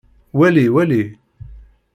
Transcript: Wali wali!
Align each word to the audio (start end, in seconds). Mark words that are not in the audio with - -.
Wali 0.37 0.63
wali! 0.75 1.01